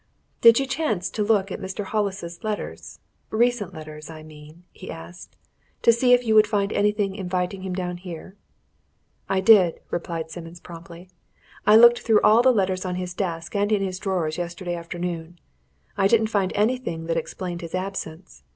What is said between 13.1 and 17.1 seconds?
desk and in his drawers yesterday afternoon. I didn't find anything